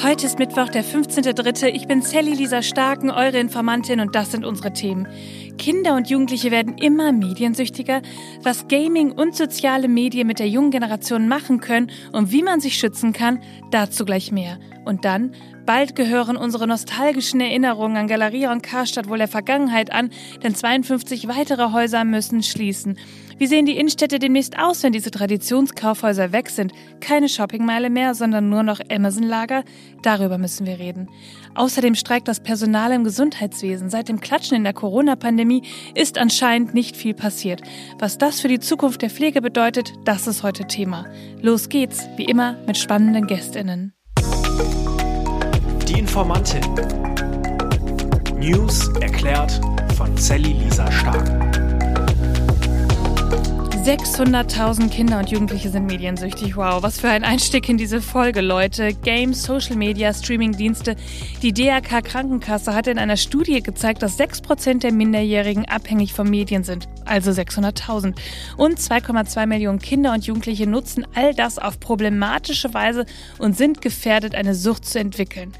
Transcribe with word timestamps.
Heute 0.00 0.26
ist 0.26 0.38
Mittwoch, 0.38 0.68
der 0.68 0.84
15.3. 0.84 1.70
Ich 1.70 1.88
bin 1.88 2.02
Sally 2.02 2.32
Lisa 2.32 2.62
Starken, 2.62 3.10
eure 3.10 3.40
Informantin 3.40 3.98
und 3.98 4.14
das 4.14 4.30
sind 4.30 4.46
unsere 4.46 4.72
Themen. 4.72 5.08
Kinder 5.58 5.96
und 5.96 6.08
Jugendliche 6.08 6.52
werden 6.52 6.78
immer 6.78 7.10
mediensüchtiger, 7.10 8.02
was 8.44 8.68
Gaming 8.68 9.10
und 9.10 9.34
soziale 9.34 9.88
Medien 9.88 10.28
mit 10.28 10.38
der 10.38 10.48
jungen 10.48 10.70
Generation 10.70 11.26
machen 11.26 11.58
können 11.58 11.90
und 12.12 12.30
wie 12.30 12.44
man 12.44 12.60
sich 12.60 12.78
schützen 12.78 13.12
kann, 13.12 13.42
dazu 13.72 14.04
gleich 14.04 14.30
mehr. 14.30 14.60
Und 14.84 15.04
dann, 15.04 15.32
bald 15.66 15.96
gehören 15.96 16.36
unsere 16.36 16.68
nostalgischen 16.68 17.40
Erinnerungen 17.40 17.96
an 17.96 18.06
Galeria 18.06 18.52
und 18.52 18.62
Karstadt 18.62 19.08
wohl 19.08 19.18
der 19.18 19.26
Vergangenheit 19.26 19.90
an, 19.90 20.10
denn 20.44 20.54
52 20.54 21.26
weitere 21.26 21.72
Häuser 21.72 22.04
müssen 22.04 22.44
schließen. 22.44 22.96
Wie 23.38 23.46
sehen 23.46 23.66
die 23.66 23.76
Innenstädte 23.76 24.18
demnächst 24.18 24.58
aus, 24.58 24.82
wenn 24.82 24.92
diese 24.92 25.12
Traditionskaufhäuser 25.12 26.32
weg 26.32 26.50
sind? 26.50 26.72
Keine 26.98 27.28
Shoppingmeile 27.28 27.88
mehr, 27.88 28.14
sondern 28.14 28.48
nur 28.48 28.64
noch 28.64 28.80
Amazon-Lager? 28.90 29.62
Darüber 30.02 30.38
müssen 30.38 30.66
wir 30.66 30.80
reden. 30.80 31.08
Außerdem 31.54 31.94
streikt 31.94 32.26
das 32.26 32.40
Personal 32.40 32.90
im 32.90 33.04
Gesundheitswesen. 33.04 33.90
Seit 33.90 34.08
dem 34.08 34.20
Klatschen 34.20 34.56
in 34.56 34.64
der 34.64 34.72
Corona-Pandemie 34.72 35.62
ist 35.94 36.18
anscheinend 36.18 36.74
nicht 36.74 36.96
viel 36.96 37.14
passiert. 37.14 37.62
Was 38.00 38.18
das 38.18 38.40
für 38.40 38.48
die 38.48 38.58
Zukunft 38.58 39.02
der 39.02 39.10
Pflege 39.10 39.40
bedeutet, 39.40 39.92
das 40.04 40.26
ist 40.26 40.42
heute 40.42 40.66
Thema. 40.66 41.06
Los 41.40 41.68
geht's, 41.68 42.08
wie 42.16 42.24
immer, 42.24 42.56
mit 42.66 42.76
spannenden 42.76 43.28
GästInnen. 43.28 43.92
Die 45.86 45.98
Informantin. 45.98 46.62
News 48.36 48.88
erklärt 49.00 49.60
von 49.96 50.16
Sally 50.16 50.54
Lisa 50.54 50.90
Stark. 50.90 51.57
600.000 53.88 54.90
Kinder 54.90 55.18
und 55.18 55.30
Jugendliche 55.30 55.70
sind 55.70 55.86
mediensüchtig. 55.86 56.58
Wow, 56.58 56.82
was 56.82 57.00
für 57.00 57.08
ein 57.08 57.24
Einstieg 57.24 57.70
in 57.70 57.78
diese 57.78 58.02
Folge, 58.02 58.42
Leute. 58.42 58.92
Games, 58.92 59.42
Social 59.42 59.76
Media, 59.76 60.12
Streamingdienste. 60.12 60.94
Die 61.40 61.54
DRK 61.54 62.02
Krankenkasse 62.02 62.74
hat 62.74 62.86
in 62.86 62.98
einer 62.98 63.16
Studie 63.16 63.62
gezeigt, 63.62 64.02
dass 64.02 64.20
6% 64.20 64.80
der 64.80 64.92
Minderjährigen 64.92 65.64
abhängig 65.64 66.12
von 66.12 66.28
Medien 66.28 66.64
sind. 66.64 66.86
Also 67.06 67.30
600.000. 67.30 68.14
Und 68.58 68.78
2,2 68.78 69.46
Millionen 69.46 69.78
Kinder 69.78 70.12
und 70.12 70.26
Jugendliche 70.26 70.66
nutzen 70.66 71.06
all 71.14 71.32
das 71.32 71.58
auf 71.58 71.80
problematische 71.80 72.74
Weise 72.74 73.06
und 73.38 73.56
sind 73.56 73.80
gefährdet, 73.80 74.34
eine 74.34 74.54
Sucht 74.54 74.84
zu 74.84 74.98
entwickeln. 74.98 75.54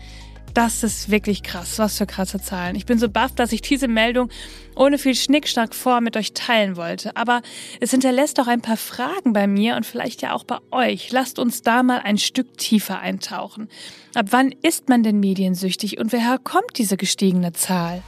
Das 0.58 0.82
ist 0.82 1.08
wirklich 1.08 1.44
krass. 1.44 1.78
Was 1.78 1.98
für 1.98 2.06
krasse 2.06 2.40
Zahlen. 2.40 2.74
Ich 2.74 2.84
bin 2.84 2.98
so 2.98 3.08
baff, 3.08 3.32
dass 3.32 3.52
ich 3.52 3.62
diese 3.62 3.86
Meldung 3.86 4.28
ohne 4.74 4.98
viel 4.98 5.14
Schnickschnack 5.14 5.72
vor 5.72 6.00
mit 6.00 6.16
euch 6.16 6.32
teilen 6.32 6.76
wollte. 6.76 7.14
Aber 7.16 7.42
es 7.78 7.92
hinterlässt 7.92 8.40
auch 8.40 8.48
ein 8.48 8.60
paar 8.60 8.76
Fragen 8.76 9.32
bei 9.32 9.46
mir 9.46 9.76
und 9.76 9.86
vielleicht 9.86 10.20
ja 10.20 10.32
auch 10.32 10.42
bei 10.42 10.58
euch. 10.72 11.12
Lasst 11.12 11.38
uns 11.38 11.62
da 11.62 11.84
mal 11.84 12.00
ein 12.00 12.18
Stück 12.18 12.58
tiefer 12.58 12.98
eintauchen. 12.98 13.68
Ab 14.16 14.26
wann 14.30 14.52
ist 14.62 14.88
man 14.88 15.04
denn 15.04 15.20
mediensüchtig 15.20 15.96
und 15.96 16.12
woher 16.12 16.38
kommt 16.38 16.76
diese 16.76 16.96
gestiegene 16.96 17.52
Zahl? 17.52 18.02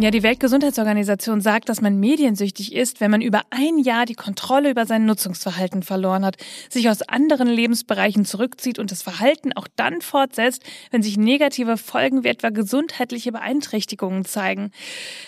Ja, 0.00 0.12
die 0.12 0.22
Weltgesundheitsorganisation 0.22 1.40
sagt, 1.40 1.68
dass 1.68 1.80
man 1.80 1.98
mediensüchtig 1.98 2.72
ist, 2.72 3.00
wenn 3.00 3.10
man 3.10 3.20
über 3.20 3.42
ein 3.50 3.78
Jahr 3.78 4.06
die 4.06 4.14
Kontrolle 4.14 4.70
über 4.70 4.86
sein 4.86 5.06
Nutzungsverhalten 5.06 5.82
verloren 5.82 6.24
hat, 6.24 6.36
sich 6.70 6.88
aus 6.88 7.02
anderen 7.02 7.48
Lebensbereichen 7.48 8.24
zurückzieht 8.24 8.78
und 8.78 8.92
das 8.92 9.02
Verhalten 9.02 9.52
auch 9.54 9.66
dann 9.74 10.00
fortsetzt, 10.00 10.62
wenn 10.92 11.02
sich 11.02 11.16
negative 11.16 11.76
Folgen 11.76 12.22
wie 12.22 12.28
etwa 12.28 12.50
gesundheitliche 12.50 13.32
Beeinträchtigungen 13.32 14.24
zeigen. 14.24 14.70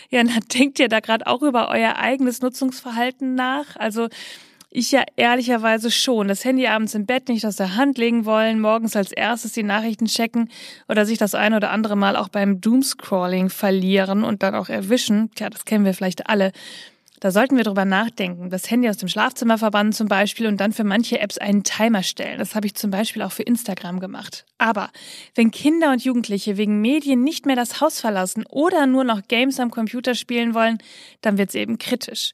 Ja, 0.09 0.23
dann 0.23 0.39
denkt 0.55 0.79
ihr 0.79 0.89
da 0.89 1.01
gerade 1.01 1.27
auch 1.27 1.43
über 1.43 1.69
euer 1.69 1.97
eigenes 1.97 2.41
Nutzungsverhalten 2.41 3.35
nach? 3.35 3.75
Also 3.75 4.07
ich 4.71 4.93
ja 4.93 5.05
ehrlicherweise 5.17 5.91
schon. 5.91 6.29
Das 6.29 6.45
Handy 6.45 6.67
abends 6.67 6.95
im 6.95 7.05
Bett 7.05 7.29
nicht 7.29 7.45
aus 7.45 7.57
der 7.57 7.77
Hand 7.77 7.99
legen 7.99 8.25
wollen, 8.25 8.61
morgens 8.61 8.95
als 8.95 9.11
erstes 9.11 9.53
die 9.53 9.65
Nachrichten 9.65 10.07
checken 10.07 10.49
oder 10.89 11.05
sich 11.05 11.19
das 11.19 11.35
ein 11.35 11.55
oder 11.55 11.71
andere 11.71 11.97
Mal 11.97 12.17
auch 12.17 12.29
beim 12.29 12.61
Doomscrolling 12.61 13.51
verlieren 13.51 14.23
und 14.23 14.45
dann 14.45 14.55
auch 14.55 14.69
erwischen. 14.69 15.31
Tja, 15.35 15.51
das 15.51 15.65
kennen 15.65 15.85
wir 15.85 15.95
vielleicht 15.95 16.29
alle. 16.29 16.53
Da 17.19 17.33
sollten 17.33 17.59
wir 17.59 17.65
drüber 17.65 17.85
nachdenken. 17.85 18.49
Das 18.49 18.71
Handy 18.71 18.89
aus 18.89 18.97
dem 18.97 19.09
Schlafzimmer 19.09 19.59
verbannen 19.59 19.93
zum 19.93 20.09
Beispiel 20.09 20.47
und 20.47 20.59
dann 20.59 20.73
für 20.73 20.85
manche 20.85 21.21
Apps 21.21 21.37
einen 21.37 21.65
Timer 21.65 22.03
stellen. 22.03 22.39
Das 22.39 22.55
habe 22.55 22.67
ich 22.67 22.75
zum 22.75 22.91
Beispiel 22.91 23.21
auch 23.21 23.33
für 23.33 23.43
Instagram 23.43 24.01
gemacht. 24.01 24.47
Aber 24.57 24.89
wenn 25.35 25.51
Kinder 25.51 25.91
und 25.91 26.03
Jugendliche 26.03 26.57
wegen 26.57 26.81
Medien 26.81 27.23
nicht 27.23 27.45
mehr 27.45 27.57
das 27.57 27.83
Haus 27.83 28.01
verlassen 28.01 28.47
oder 28.49 28.87
nur 28.87 29.05
noch 29.05 29.21
Games 29.29 29.61
am 29.61 29.71
Computer 29.71 30.15
spielen 30.15 30.55
wollen, 30.55 30.79
dann 31.21 31.37
wird 31.37 31.51
es 31.51 31.57
eben 31.57 31.77
kritisch. 31.77 32.33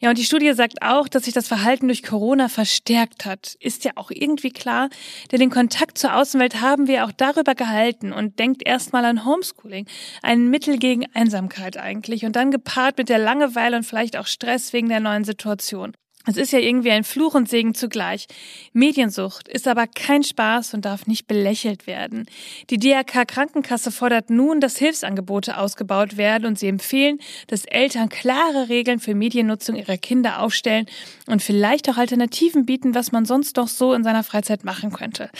Ja, 0.00 0.10
und 0.10 0.18
die 0.18 0.24
Studie 0.24 0.52
sagt 0.52 0.80
auch, 0.80 1.08
dass 1.08 1.24
sich 1.24 1.34
das 1.34 1.48
Verhalten 1.48 1.88
durch 1.88 2.04
Corona 2.04 2.48
verstärkt 2.48 3.24
hat. 3.24 3.56
Ist 3.58 3.84
ja 3.84 3.92
auch 3.96 4.12
irgendwie 4.12 4.50
klar, 4.50 4.90
denn 5.32 5.40
den 5.40 5.50
Kontakt 5.50 5.98
zur 5.98 6.14
Außenwelt 6.14 6.60
haben 6.60 6.86
wir 6.86 7.04
auch 7.04 7.10
darüber 7.10 7.56
gehalten 7.56 8.12
und 8.12 8.38
denkt 8.38 8.62
erstmal 8.64 9.04
an 9.04 9.24
Homeschooling. 9.24 9.86
Ein 10.22 10.50
Mittel 10.50 10.78
gegen 10.78 11.06
Einsamkeit 11.14 11.78
eigentlich 11.78 12.24
und 12.24 12.36
dann 12.36 12.52
gepaart 12.52 12.96
mit 12.96 13.08
der 13.08 13.18
Langeweile 13.18 13.76
und 13.76 13.82
vielleicht 13.82 14.16
auch 14.16 14.28
Stress 14.28 14.72
wegen 14.72 14.88
der 14.88 15.00
neuen 15.00 15.24
Situation. 15.24 15.94
Es 16.28 16.36
ist 16.36 16.52
ja 16.52 16.58
irgendwie 16.58 16.90
ein 16.90 17.04
Fluch 17.04 17.34
und 17.34 17.48
Segen 17.48 17.74
zugleich. 17.74 18.26
Mediensucht 18.74 19.48
ist 19.48 19.66
aber 19.66 19.86
kein 19.86 20.22
Spaß 20.22 20.74
und 20.74 20.84
darf 20.84 21.06
nicht 21.06 21.26
belächelt 21.26 21.86
werden. 21.86 22.26
Die 22.68 22.76
DRK 22.76 23.26
Krankenkasse 23.26 23.90
fordert 23.90 24.28
nun, 24.28 24.60
dass 24.60 24.76
Hilfsangebote 24.76 25.56
ausgebaut 25.56 26.18
werden 26.18 26.44
und 26.44 26.58
sie 26.58 26.68
empfehlen, 26.68 27.18
dass 27.46 27.64
Eltern 27.64 28.10
klare 28.10 28.68
Regeln 28.68 29.00
für 29.00 29.14
Mediennutzung 29.14 29.74
ihrer 29.74 29.96
Kinder 29.96 30.42
aufstellen 30.42 30.84
und 31.28 31.42
vielleicht 31.42 31.88
auch 31.88 31.96
Alternativen 31.96 32.66
bieten, 32.66 32.94
was 32.94 33.10
man 33.10 33.24
sonst 33.24 33.56
doch 33.56 33.68
so 33.68 33.94
in 33.94 34.04
seiner 34.04 34.22
Freizeit 34.22 34.64
machen 34.64 34.92
könnte. 34.92 35.30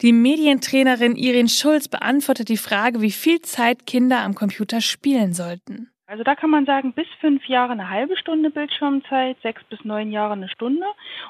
Die 0.00 0.14
Medientrainerin 0.14 1.16
Irin 1.16 1.50
Schulz 1.50 1.86
beantwortet 1.86 2.48
die 2.48 2.56
Frage, 2.56 3.02
wie 3.02 3.12
viel 3.12 3.42
Zeit 3.42 3.84
Kinder 3.84 4.20
am 4.20 4.34
Computer 4.34 4.80
spielen 4.80 5.34
sollten. 5.34 5.90
Also 6.10 6.24
da 6.24 6.34
kann 6.34 6.50
man 6.50 6.66
sagen, 6.66 6.92
bis 6.92 7.06
fünf 7.20 7.46
Jahre 7.46 7.70
eine 7.70 7.88
halbe 7.88 8.16
Stunde 8.16 8.50
Bildschirmzeit, 8.50 9.36
sechs 9.42 9.62
bis 9.62 9.84
neun 9.84 10.10
Jahre 10.10 10.32
eine 10.32 10.48
Stunde. 10.48 10.84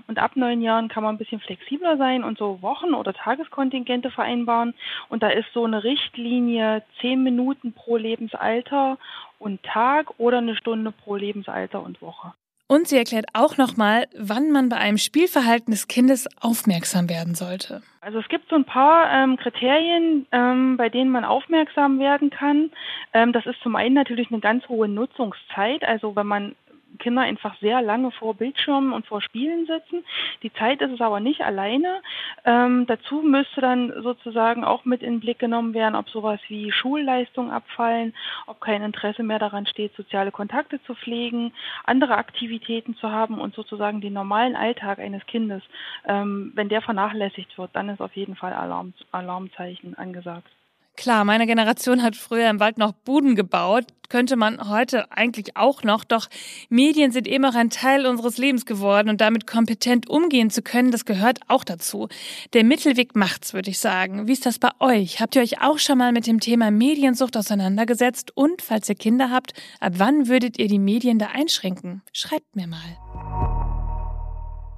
Und 0.06 0.18
ab 0.18 0.36
neun 0.36 0.62
Jahren 0.62 0.88
kann 0.88 1.02
man 1.02 1.16
ein 1.16 1.18
bisschen 1.18 1.42
flexibler 1.42 1.98
sein 1.98 2.24
und 2.24 2.38
so 2.38 2.62
Wochen- 2.62 2.94
oder 2.94 3.12
Tageskontingente 3.12 4.10
vereinbaren. 4.10 4.72
Und 5.10 5.22
da 5.22 5.28
ist 5.28 5.52
so 5.52 5.66
eine 5.66 5.84
Richtlinie 5.84 6.82
zehn 6.98 7.22
Minuten 7.22 7.74
pro 7.74 7.98
Lebensalter 7.98 8.96
und 9.38 9.62
Tag 9.62 10.18
oder 10.18 10.38
eine 10.38 10.56
Stunde 10.56 10.92
pro 10.92 11.14
Lebensalter 11.14 11.82
und 11.82 12.00
Woche. 12.00 12.32
Und 12.70 12.86
sie 12.86 12.98
erklärt 12.98 13.26
auch 13.32 13.56
nochmal, 13.56 14.06
wann 14.16 14.52
man 14.52 14.68
bei 14.68 14.76
einem 14.76 14.96
Spielverhalten 14.96 15.72
des 15.72 15.88
Kindes 15.88 16.28
aufmerksam 16.40 17.10
werden 17.10 17.34
sollte. 17.34 17.82
Also 18.00 18.20
es 18.20 18.28
gibt 18.28 18.48
so 18.48 18.54
ein 18.54 18.64
paar 18.64 19.12
ähm, 19.12 19.36
Kriterien, 19.38 20.24
ähm, 20.30 20.76
bei 20.76 20.88
denen 20.88 21.10
man 21.10 21.24
aufmerksam 21.24 21.98
werden 21.98 22.30
kann. 22.30 22.70
Ähm, 23.12 23.32
das 23.32 23.44
ist 23.46 23.60
zum 23.64 23.74
einen 23.74 23.96
natürlich 23.96 24.30
eine 24.30 24.38
ganz 24.38 24.68
hohe 24.68 24.86
Nutzungszeit. 24.86 25.82
Also 25.82 26.14
wenn 26.14 26.28
man 26.28 26.54
Kinder 27.00 27.22
einfach 27.22 27.56
sehr 27.58 27.82
lange 27.82 28.12
vor 28.12 28.34
Bildschirmen 28.34 28.92
und 28.92 29.06
vor 29.06 29.20
Spielen 29.20 29.66
sitzen. 29.66 30.04
Die 30.44 30.52
Zeit 30.52 30.80
ist 30.80 30.92
es 30.92 31.00
aber 31.00 31.18
nicht 31.18 31.40
alleine. 31.40 32.02
Ähm, 32.44 32.86
dazu 32.86 33.22
müsste 33.22 33.60
dann 33.60 33.92
sozusagen 34.02 34.62
auch 34.64 34.84
mit 34.84 35.02
in 35.02 35.14
den 35.14 35.20
Blick 35.20 35.40
genommen 35.40 35.74
werden, 35.74 35.96
ob 35.96 36.08
sowas 36.08 36.38
wie 36.46 36.70
Schulleistungen 36.70 37.50
abfallen, 37.50 38.14
ob 38.46 38.60
kein 38.60 38.82
Interesse 38.82 39.24
mehr 39.24 39.40
daran 39.40 39.66
steht, 39.66 39.96
soziale 39.96 40.30
Kontakte 40.30 40.80
zu 40.84 40.94
pflegen, 40.94 41.52
andere 41.84 42.16
Aktivitäten 42.16 42.94
zu 42.96 43.10
haben 43.10 43.40
und 43.40 43.54
sozusagen 43.54 44.00
den 44.00 44.12
normalen 44.12 44.54
Alltag 44.54 45.00
eines 45.00 45.26
Kindes. 45.26 45.62
Ähm, 46.06 46.52
wenn 46.54 46.68
der 46.68 46.82
vernachlässigt 46.82 47.58
wird, 47.58 47.70
dann 47.74 47.88
ist 47.88 48.00
auf 48.00 48.14
jeden 48.14 48.36
Fall 48.36 48.52
Alarm, 48.52 48.92
Alarmzeichen 49.10 49.96
angesagt. 49.96 50.50
Klar, 51.00 51.24
meine 51.24 51.46
Generation 51.46 52.02
hat 52.02 52.14
früher 52.14 52.50
im 52.50 52.60
Wald 52.60 52.76
noch 52.76 52.92
Buden 52.92 53.34
gebaut, 53.34 53.86
könnte 54.10 54.36
man 54.36 54.68
heute 54.68 55.10
eigentlich 55.10 55.56
auch 55.56 55.82
noch, 55.82 56.04
doch 56.04 56.28
Medien 56.68 57.10
sind 57.10 57.26
eben 57.26 57.46
auch 57.46 57.54
ein 57.54 57.70
Teil 57.70 58.04
unseres 58.04 58.36
Lebens 58.36 58.66
geworden 58.66 59.08
und 59.08 59.22
damit 59.22 59.46
kompetent 59.46 60.10
umgehen 60.10 60.50
zu 60.50 60.60
können, 60.60 60.90
das 60.90 61.06
gehört 61.06 61.38
auch 61.48 61.64
dazu. 61.64 62.08
Der 62.52 62.64
Mittelweg 62.64 63.16
macht's, 63.16 63.54
würde 63.54 63.70
ich 63.70 63.78
sagen. 63.78 64.28
Wie 64.28 64.32
ist 64.32 64.44
das 64.44 64.58
bei 64.58 64.72
euch? 64.78 65.20
Habt 65.20 65.36
ihr 65.36 65.42
euch 65.42 65.62
auch 65.62 65.78
schon 65.78 65.96
mal 65.96 66.12
mit 66.12 66.26
dem 66.26 66.38
Thema 66.38 66.70
Mediensucht 66.70 67.34
auseinandergesetzt? 67.34 68.36
Und 68.36 68.60
falls 68.60 68.86
ihr 68.90 68.94
Kinder 68.94 69.30
habt, 69.30 69.54
ab 69.80 69.94
wann 69.96 70.28
würdet 70.28 70.58
ihr 70.58 70.68
die 70.68 70.78
Medien 70.78 71.18
da 71.18 71.28
einschränken? 71.28 72.02
Schreibt 72.12 72.54
mir 72.54 72.66
mal. 72.66 72.98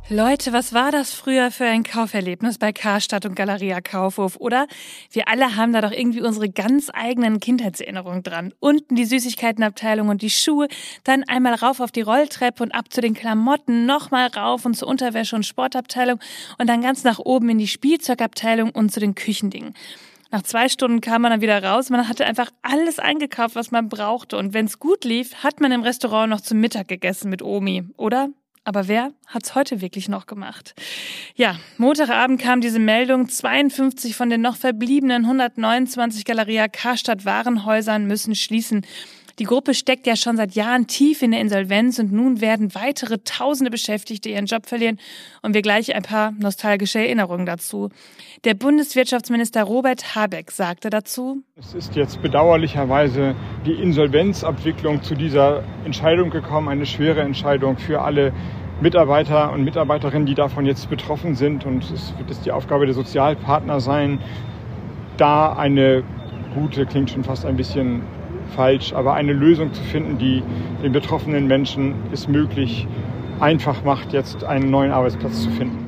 Leute, 0.09 0.53
was 0.53 0.75
war 0.75 0.91
das 0.91 1.15
früher 1.15 1.53
für 1.53 1.65
ein 1.65 1.85
Kauferlebnis 1.85 2.59
bei 2.59 2.73
Karstadt 2.73 3.25
und 3.25 3.37
Galeria 3.37 3.81
Kaufhof, 3.81 4.37
oder? 4.37 4.67
Wir 5.11 5.29
alle 5.29 5.57
haben 5.57 5.73
da 5.73 5.81
doch 5.81 5.93
irgendwie 5.93 6.21
unsere 6.21 6.51
ganz 6.51 6.91
eigenen 6.93 7.39
Kindheitserinnerungen 7.39 8.25
dran. 8.25 8.53
Unten 8.59 8.97
die 8.97 9.05
Süßigkeitenabteilung 9.05 10.09
und 10.09 10.21
die 10.21 10.29
Schuhe, 10.29 10.67
dann 11.05 11.23
einmal 11.29 11.55
rauf 11.55 11.81
auf 11.81 11.93
die 11.93 12.03
Rolltreppe 12.03 12.65
und 12.65 12.73
ab 12.73 12.93
zu 12.93 13.01
den 13.01 13.15
Klamotten, 13.15 13.87
nochmal 13.87 14.27
rauf 14.27 14.67
und 14.67 14.77
zur 14.77 14.89
Unterwäsche 14.89 15.37
und 15.37 15.47
Sportabteilung 15.47 16.19
und 16.59 16.69
dann 16.69 16.83
ganz 16.83 17.05
nach 17.05 17.21
oben 17.21 17.49
in 17.51 17.59
die 17.59 17.69
Spielzeugabteilung 17.69 18.71
und 18.71 18.93
zu 18.93 18.99
den 18.99 19.15
Küchendingen. 19.15 19.73
Nach 20.33 20.43
zwei 20.43 20.69
Stunden 20.69 21.01
kam 21.01 21.23
man 21.23 21.31
dann 21.31 21.43
wieder 21.43 21.63
raus. 21.63 21.91
Man 21.91 22.09
hatte 22.09 22.27
einfach 22.27 22.51
alles 22.63 22.99
eingekauft, 22.99 23.55
was 23.55 23.71
man 23.71 23.89
brauchte. 23.89 24.37
Und 24.37 24.53
wenn 24.53 24.65
es 24.65 24.79
gut 24.79 25.05
lief, 25.05 25.45
hat 25.45 25.61
man 25.61 25.73
im 25.73 25.83
Restaurant 25.83 26.31
noch 26.31 26.41
zum 26.41 26.59
Mittag 26.59 26.89
gegessen 26.89 27.31
mit 27.31 27.43
Omi, 27.43 27.85
oder? 27.99 28.31
Aber 28.65 28.87
wer 28.87 29.13
hat's 29.27 29.57
heute 29.57 29.81
wirklich 29.81 30.09
noch 30.09 30.27
gemacht? 30.27 30.75
Ja, 31.35 31.59
Montagabend 31.79 32.41
kam 32.41 32.61
diese 32.61 32.79
Meldung, 32.79 33.29
52 33.29 34.15
von 34.15 34.31
den 34.31 34.41
noch 34.41 34.57
verbliebenen 34.57 35.25
129 35.25 36.25
Galeria 36.25 36.69
Karstadt 36.69 37.25
Warenhäusern 37.25 38.07
müssen 38.07 38.37
schließen. 38.37 38.87
Die 39.39 39.45
Gruppe 39.45 39.75
steckt 39.75 40.07
ja 40.07 40.17
schon 40.17 40.37
seit 40.37 40.55
Jahren 40.55 40.87
tief 40.87 41.23
in 41.23 41.31
der 41.31 41.41
Insolvenz 41.41 41.99
und 41.99 42.13
nun 42.13 42.41
werden 42.41 42.75
weitere 42.75 43.19
tausende 43.25 43.71
Beschäftigte 43.71 44.29
ihren 44.29 44.47
Job 44.47 44.67
verlieren 44.67 44.99
und 45.43 45.55
wir 45.55 45.63
gleich 45.63 45.95
ein 45.95 46.03
paar 46.03 46.33
nostalgische 46.33 46.99
Erinnerungen 46.99 47.47
dazu. 47.47 47.89
Der 48.45 48.55
Bundeswirtschaftsminister 48.55 49.63
Robert 49.63 50.15
Habeck 50.15 50.51
sagte 50.51 50.91
dazu, 50.91 51.43
Es 51.57 51.75
ist 51.75 51.95
jetzt 51.95 52.21
bedauerlicherweise 52.21 53.35
die 53.65 53.73
Insolvenzabwicklung 53.73 55.03
zu 55.03 55.15
dieser 55.15 55.63
Entscheidung 55.85 56.31
gekommen, 56.31 56.69
eine 56.69 56.87
schwere 56.87 57.23
Entscheidung 57.23 57.79
für 57.79 58.03
alle 58.03 58.33
Mitarbeiter 58.81 59.53
und 59.53 59.65
Mitarbeiterinnen, 59.65 60.27
die 60.27 60.35
davon 60.35 60.67
jetzt 60.67 60.91
betroffen 60.91 61.37
sind. 61.37 61.65
Und 61.65 61.85
es 61.91 62.13
wird 62.19 62.31
es 62.31 62.41
die 62.41 62.51
Aufgabe 62.51 62.85
der 62.85 62.95
Sozialpartner 62.95 63.81
sein, 63.81 64.19
da 65.17 65.53
eine 65.53 66.03
gute, 66.55 66.85
klingt 66.85 67.11
schon 67.11 67.25
fast 67.25 67.47
ein 67.47 67.57
bisschen 67.57 68.03
falsch, 68.55 68.93
aber 68.93 69.15
eine 69.15 69.33
Lösung 69.33 69.73
zu 69.73 69.83
finden, 69.83 70.19
die 70.19 70.43
den 70.83 70.93
betroffenen 70.93 71.47
Menschen 71.47 71.95
es 72.13 72.29
möglich 72.29 72.87
einfach 73.41 73.85
macht, 73.85 74.13
jetzt 74.13 74.45
einen 74.45 74.71
neuen 74.71 74.93
Arbeitsplatz 74.93 75.43
zu 75.43 75.51
finden. 75.51 75.83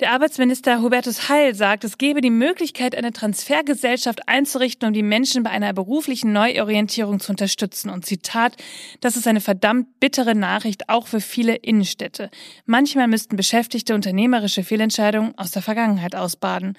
Der 0.00 0.10
Arbeitsminister 0.10 0.82
Hubertus 0.82 1.28
Heil 1.28 1.54
sagt, 1.54 1.84
es 1.84 1.98
gebe 1.98 2.20
die 2.20 2.30
Möglichkeit, 2.30 2.96
eine 2.96 3.12
Transfergesellschaft 3.12 4.28
einzurichten, 4.28 4.88
um 4.88 4.92
die 4.92 5.04
Menschen 5.04 5.44
bei 5.44 5.50
einer 5.50 5.72
beruflichen 5.72 6.32
Neuorientierung 6.32 7.20
zu 7.20 7.30
unterstützen. 7.30 7.90
Und 7.90 8.04
Zitat, 8.04 8.56
das 9.00 9.16
ist 9.16 9.28
eine 9.28 9.40
verdammt 9.40 10.00
bittere 10.00 10.34
Nachricht, 10.34 10.88
auch 10.88 11.06
für 11.06 11.20
viele 11.20 11.54
Innenstädte. 11.54 12.30
Manchmal 12.66 13.06
müssten 13.06 13.36
Beschäftigte 13.36 13.94
unternehmerische 13.94 14.64
Fehlentscheidungen 14.64 15.38
aus 15.38 15.52
der 15.52 15.62
Vergangenheit 15.62 16.16
ausbaden. 16.16 16.76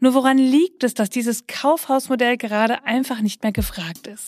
Nur 0.00 0.14
woran 0.14 0.36
liegt 0.36 0.82
es, 0.82 0.94
dass 0.94 1.08
dieses 1.08 1.46
Kaufhausmodell 1.46 2.36
gerade 2.36 2.84
einfach 2.84 3.20
nicht 3.20 3.44
mehr 3.44 3.52
gefragt 3.52 4.08
ist? 4.08 4.26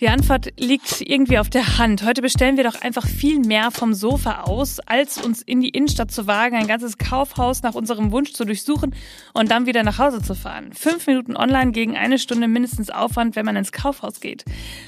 Die 0.00 0.08
Antwort 0.08 0.58
liegt 0.58 1.02
irgendwie 1.02 1.38
auf 1.38 1.50
der 1.50 1.76
Hand. 1.76 2.04
Heute 2.04 2.22
bestellen 2.22 2.56
wir 2.56 2.64
doch 2.64 2.80
einfach 2.80 3.06
viel 3.06 3.38
mehr 3.38 3.70
vom 3.70 3.92
Sofa 3.92 4.44
aus, 4.44 4.80
als 4.80 5.18
uns 5.18 5.42
in 5.42 5.60
die 5.60 5.68
Innenstadt 5.68 6.10
zu 6.10 6.26
wagen, 6.26 6.56
ein 6.56 6.66
ganzes 6.66 6.96
Kaufhaus 6.96 7.62
nach 7.62 7.74
unserem 7.74 8.10
Wunsch 8.10 8.32
zu 8.32 8.46
durchsuchen 8.46 8.94
und 9.34 9.50
dann 9.50 9.66
wieder 9.66 9.82
nach 9.82 9.98
Hause 9.98 10.22
zu 10.22 10.34
fahren. 10.34 10.72
Fünf 10.72 11.06
Minuten 11.06 11.36
online 11.36 11.72
gegen 11.72 11.98
eine 11.98 12.18
Stunde 12.18 12.48
mindestens 12.48 12.88
Aufwand, 12.88 13.36
wenn 13.36 13.44
man 13.44 13.56
ins 13.56 13.72
Kaufhaus 13.72 14.20
geht. 14.20 14.46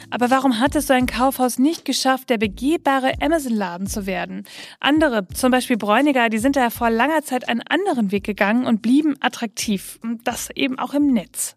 Aber 0.09 0.31
warum 0.31 0.61
hat 0.61 0.75
es 0.77 0.87
so 0.87 0.95
ein 0.95 1.05
Kaufhaus 1.05 1.59
nicht 1.59 1.85
geschafft, 1.85 2.31
der 2.31 2.39
begehbare 2.39 3.13
Amazon-Laden 3.21 3.89
zu 3.89 4.07
werden? 4.07 4.45
Andere, 4.81 5.29
zum 5.29 5.51
Beispiel 5.51 5.77
Bräuniger, 5.77 6.31
die 6.31 6.39
sind 6.39 6.57
da 6.57 6.71
vor 6.71 6.89
langer 6.89 7.23
Zeit 7.23 7.51
einen 7.51 7.61
anderen 7.69 8.13
Weg 8.13 8.25
gegangen 8.25 8.65
und 8.65 8.81
blieben 8.81 9.17
attraktiv. 9.21 9.99
Und 10.03 10.27
das 10.27 10.49
eben 10.55 10.79
auch 10.79 10.95
im 10.95 11.13
Netz. 11.13 11.55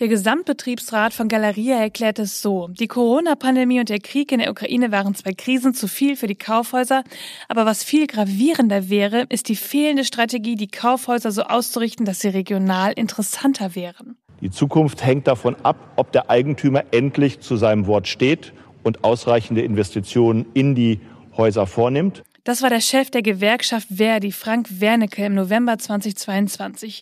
Der 0.00 0.08
Gesamtbetriebsrat 0.08 1.12
von 1.12 1.28
Galeria 1.28 1.76
erklärt 1.76 2.18
es 2.18 2.40
so. 2.40 2.68
Die 2.68 2.88
Corona-Pandemie 2.88 3.80
und 3.80 3.90
der 3.90 3.98
Krieg 3.98 4.32
in 4.32 4.38
der 4.38 4.50
Ukraine 4.50 4.90
waren 4.92 5.14
zwei 5.14 5.32
Krisen 5.32 5.74
zu 5.74 5.88
viel 5.88 6.16
für 6.16 6.26
die 6.26 6.36
Kaufhäuser. 6.36 7.04
Aber 7.48 7.66
was 7.66 7.84
viel 7.84 8.06
gravierender 8.06 8.88
wäre, 8.88 9.26
ist 9.28 9.50
die 9.50 9.56
fehlende 9.56 10.06
Strategie, 10.06 10.56
die 10.56 10.68
Kaufhäuser 10.68 11.30
so 11.32 11.42
auszurichten, 11.42 12.06
dass 12.06 12.20
sie 12.20 12.28
regional 12.28 12.94
interessanter 12.94 13.74
wären. 13.74 14.16
Die 14.40 14.50
Zukunft 14.50 15.04
hängt 15.04 15.26
davon 15.26 15.54
ab, 15.64 15.76
ob 15.96 16.12
der 16.12 16.30
Eigentümer 16.30 16.84
endlich 16.92 17.40
zu 17.40 17.56
seinem 17.56 17.86
Wort 17.86 18.08
steht 18.08 18.54
und 18.82 19.04
ausreichende 19.04 19.60
Investitionen 19.60 20.46
in 20.54 20.74
die 20.74 21.00
Häuser 21.36 21.66
vornimmt. 21.66 22.22
Das 22.50 22.62
war 22.62 22.70
der 22.70 22.80
Chef 22.80 23.12
der 23.12 23.22
Gewerkschaft 23.22 23.86
Verdi, 23.94 24.32
Frank 24.32 24.80
Wernicke, 24.80 25.24
im 25.24 25.34
November 25.34 25.78
2022. 25.78 27.00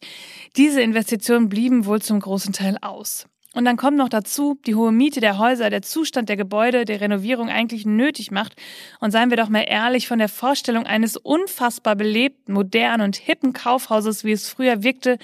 Diese 0.59 0.83
Investitionen 0.83 1.49
blieben 1.49 1.87
wohl 1.87 2.03
zum 2.03 2.21
großen 2.21 2.53
Teil 2.53 2.77
aus. 2.83 3.27
Und 3.55 3.65
dann 3.65 3.79
kommt 3.79 3.97
noch 3.97 4.11
dazu, 4.11 4.61
die 4.67 4.75
hohe 4.75 4.93
Miete 4.93 5.21
der 5.21 5.39
Häuser, 5.39 5.71
der 5.71 5.81
Zustand 5.81 6.29
der 6.29 6.37
Gebäude, 6.37 6.85
der 6.85 7.01
Renovierung 7.01 7.49
eigentlich 7.49 7.87
nötig 7.87 8.31
macht. 8.31 8.57
Und 9.01 9.11
seien 9.11 9.31
wir 9.31 9.39
doch 9.39 9.49
mal 9.49 9.65
ehrlich, 9.67 10.07
von 10.07 10.19
der 10.19 10.29
Vorstellung 10.29 10.85
eines 10.85 11.17
unfassbar 11.17 11.97
belebten, 11.97 12.53
modernen 12.53 13.05
und 13.05 13.17
hippen 13.17 13.55
Kaufhauses, 13.55 14.25
wie 14.25 14.33
es 14.33 14.51
früher 14.51 14.83
wirkte, 14.83 15.17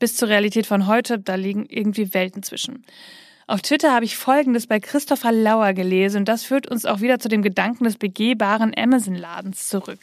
bis 0.00 0.16
zur 0.16 0.30
Realität 0.30 0.66
von 0.66 0.88
heute, 0.88 1.20
da 1.20 1.36
liegen 1.36 1.64
irgendwie 1.66 2.12
Welten 2.12 2.42
zwischen. 2.42 2.84
Auf 3.50 3.62
Twitter 3.62 3.92
habe 3.92 4.04
ich 4.04 4.16
Folgendes 4.16 4.68
bei 4.68 4.78
Christopher 4.78 5.32
Lauer 5.32 5.72
gelesen 5.72 6.18
und 6.18 6.28
das 6.28 6.44
führt 6.44 6.70
uns 6.70 6.86
auch 6.86 7.00
wieder 7.00 7.18
zu 7.18 7.28
dem 7.28 7.42
Gedanken 7.42 7.82
des 7.82 7.96
begehbaren 7.96 8.72
Amazon-Ladens 8.78 9.68
zurück. 9.68 9.98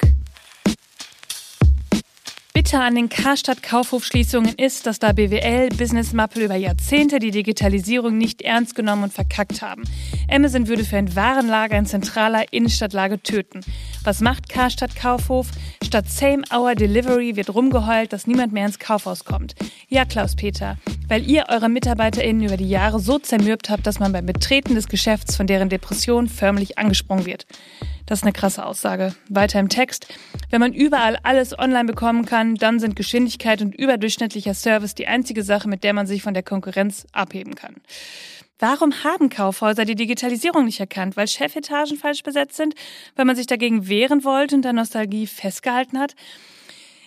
Bitter 2.51 2.81
an 2.81 2.95
den 2.95 3.07
Karstadt-Kaufhofschließungen 3.07 4.55
ist, 4.55 4.85
dass 4.85 4.99
da 4.99 5.13
BWL, 5.13 5.69
Business 5.69 6.11
Mappe 6.11 6.43
über 6.43 6.57
Jahrzehnte 6.57 7.19
die 7.19 7.31
Digitalisierung 7.31 8.17
nicht 8.17 8.41
ernst 8.41 8.75
genommen 8.75 9.03
und 9.03 9.13
verkackt 9.13 9.61
haben. 9.61 9.83
Amazon 10.29 10.67
würde 10.67 10.83
für 10.83 10.97
ein 10.97 11.15
Warenlager 11.15 11.77
in 11.77 11.85
zentraler 11.85 12.51
Innenstadtlage 12.51 13.23
töten. 13.23 13.61
Was 14.07 14.21
macht 14.21 14.47
Karstadt 14.47 14.95
Kaufhof? 14.95 15.47
Statt 15.83 16.09
Same 16.09 16.43
Hour 16.49 16.75
Delivery 16.75 17.35
wird 17.35 17.53
rumgeheult, 17.53 18.13
dass 18.13 18.25
niemand 18.25 18.53
mehr 18.53 18.65
ins 18.65 18.79
Kaufhaus 18.79 19.25
kommt. 19.25 19.53
Ja, 19.89 20.05
Klaus-Peter, 20.05 20.77
weil 21.09 21.29
ihr 21.29 21.47
eure 21.49 21.67
MitarbeiterInnen 21.67 22.43
über 22.43 22.55
die 22.55 22.69
Jahre 22.69 23.01
so 23.01 23.19
zermürbt 23.19 23.69
habt, 23.69 23.85
dass 23.85 23.99
man 23.99 24.13
beim 24.13 24.25
Betreten 24.25 24.75
des 24.75 24.87
Geschäfts 24.87 25.35
von 25.35 25.45
deren 25.45 25.67
Depression 25.67 26.29
förmlich 26.29 26.77
angesprungen 26.77 27.25
wird. 27.25 27.47
Das 28.05 28.19
ist 28.19 28.23
eine 28.23 28.31
krasse 28.31 28.65
Aussage. 28.65 29.13
Weiter 29.27 29.59
im 29.59 29.67
Text. 29.67 30.07
Wenn 30.49 30.61
man 30.61 30.71
überall 30.71 31.17
alles 31.23 31.59
online 31.59 31.83
bekommen 31.83 32.23
kann, 32.23 32.55
dann 32.55 32.79
sind 32.79 32.95
Geschwindigkeit 32.95 33.61
und 33.61 33.75
überdurchschnittlicher 33.75 34.53
Service 34.53 34.95
die 34.95 35.07
einzige 35.07 35.43
Sache, 35.43 35.67
mit 35.67 35.83
der 35.83 35.91
man 35.91 36.07
sich 36.07 36.23
von 36.23 36.33
der 36.33 36.43
Konkurrenz 36.43 37.05
abheben 37.11 37.55
kann. 37.55 37.75
Warum 38.59 39.03
haben 39.03 39.29
Kaufhäuser 39.29 39.85
die 39.85 39.95
Digitalisierung 39.95 40.65
nicht 40.65 40.79
erkannt? 40.79 41.15
Weil 41.15 41.27
Chefetagen 41.27 41.97
falsch 41.97 42.23
besetzt 42.23 42.57
sind? 42.57 42.73
Weil 43.15 43.25
man 43.25 43.35
sich 43.35 43.45
dagegen 43.45 43.87
wehren 43.87 44.23
wollte 44.23 44.55
und 44.55 44.63
der 44.63 44.73
Nostalgie 44.73 45.27
festgehalten 45.27 45.99
hat? 45.99 46.15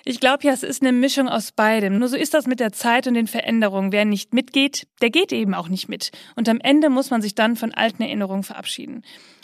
Ich 0.04 0.20
glaube 0.20 0.44
ja, 0.44 0.52
es 0.52 0.62
ist 0.62 0.82
eine 0.82 0.92
Mischung 0.92 1.28
aus 1.28 1.52
beidem. 1.52 1.98
Nur 1.98 2.08
so 2.08 2.16
ist 2.16 2.34
das 2.34 2.46
mit 2.46 2.60
der 2.60 2.72
Zeit 2.72 3.06
und 3.06 3.14
den 3.14 3.26
Veränderungen. 3.26 3.92
Wer 3.92 4.04
nicht 4.04 4.32
mitgeht, 4.32 4.86
der 5.02 5.10
geht 5.10 5.32
eben 5.32 5.54
auch 5.54 5.68
nicht 5.68 5.88
mit. 5.88 6.10
Und 6.36 6.48
am 6.48 6.60
Ende 6.60 6.88
muss 6.88 7.10
man 7.10 7.20
sich 7.20 7.34
dann 7.34 7.56
von 7.56 7.74
alten 7.74 8.02
Erinnerungen 8.02 8.44
verabschieden. 8.44 9.02